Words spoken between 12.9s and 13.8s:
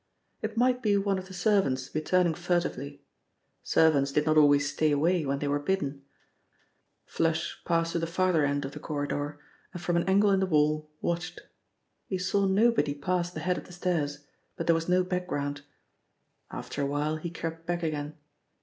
pass the head of the